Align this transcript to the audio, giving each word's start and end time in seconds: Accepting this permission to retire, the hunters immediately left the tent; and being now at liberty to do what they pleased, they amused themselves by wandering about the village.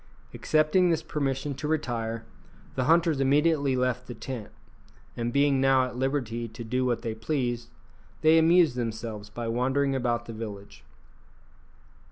Accepting 0.33 0.89
this 0.89 1.03
permission 1.03 1.53
to 1.53 1.67
retire, 1.67 2.25
the 2.73 2.85
hunters 2.85 3.19
immediately 3.21 3.75
left 3.75 4.07
the 4.07 4.15
tent; 4.15 4.47
and 5.15 5.31
being 5.31 5.61
now 5.61 5.85
at 5.85 5.95
liberty 5.95 6.47
to 6.47 6.63
do 6.63 6.83
what 6.85 7.03
they 7.03 7.13
pleased, 7.13 7.69
they 8.21 8.39
amused 8.39 8.75
themselves 8.75 9.29
by 9.29 9.47
wandering 9.47 9.93
about 9.93 10.25
the 10.25 10.33
village. 10.33 10.83